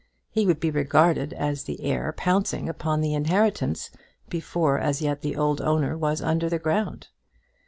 He 0.31 0.47
would 0.47 0.59
be 0.59 0.71
regarded 0.71 1.31
as 1.33 1.65
the 1.65 1.79
heir 1.83 2.11
pouncing 2.11 2.67
upon 2.67 3.01
the 3.01 3.13
inheritance 3.13 3.91
before 4.29 4.79
as 4.79 4.99
yet 4.99 5.21
the 5.21 5.35
old 5.35 5.61
owner 5.61 5.95
was 5.95 6.23
under 6.23 6.49
the 6.49 6.57
ground. 6.57 7.09